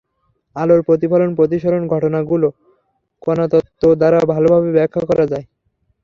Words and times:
আলোর 0.55 0.81
প্রতিফলন, 0.87 1.29
প্রতিসরণ 1.35 1.83
ঘটনাগুলো 1.87 2.47
কণাতত্ত্ব 3.21 3.83
দ্বারা 3.95 4.19
ভালোভাবে 4.31 4.69
ব্যাখ্যা 4.77 5.03
করা 5.09 5.25
যায়। 5.31 5.45